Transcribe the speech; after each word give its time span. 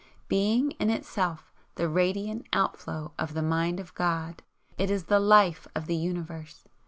Being 0.27 0.71
in 0.79 0.89
Itself 0.89 1.53
the 1.75 1.87
Radiant 1.87 2.47
outflow 2.53 3.11
of 3.19 3.35
the 3.35 3.43
Mind 3.43 3.79
of 3.79 3.93
God, 3.93 4.41
it 4.75 4.89
is 4.89 5.03
the 5.03 5.19
LIFE 5.19 5.67
of 5.75 5.85
the 5.85 5.95
Universe. 5.95 6.67